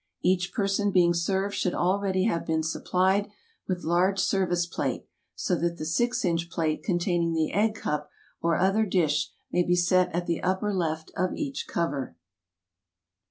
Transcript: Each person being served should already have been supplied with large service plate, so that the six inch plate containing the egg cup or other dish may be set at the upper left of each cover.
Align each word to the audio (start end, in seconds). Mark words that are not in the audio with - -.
Each 0.23 0.51
person 0.51 0.89
being 0.89 1.13
served 1.13 1.53
should 1.53 1.75
already 1.75 2.23
have 2.23 2.43
been 2.43 2.63
supplied 2.63 3.29
with 3.67 3.83
large 3.83 4.17
service 4.17 4.65
plate, 4.65 5.05
so 5.35 5.55
that 5.57 5.77
the 5.77 5.85
six 5.85 6.25
inch 6.25 6.49
plate 6.49 6.81
containing 6.81 7.33
the 7.33 7.51
egg 7.53 7.75
cup 7.75 8.09
or 8.41 8.55
other 8.57 8.87
dish 8.87 9.29
may 9.51 9.61
be 9.61 9.75
set 9.75 10.11
at 10.15 10.25
the 10.25 10.41
upper 10.41 10.73
left 10.73 11.11
of 11.15 11.35
each 11.35 11.67
cover. 11.67 12.15